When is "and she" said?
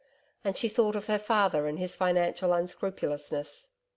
0.43-0.67